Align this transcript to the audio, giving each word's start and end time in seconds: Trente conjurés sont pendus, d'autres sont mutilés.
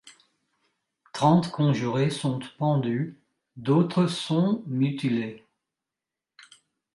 Trente 1.13 1.51
conjurés 1.51 2.09
sont 2.09 2.39
pendus, 2.57 3.19
d'autres 3.55 4.07
sont 4.07 4.63
mutilés. 4.65 5.45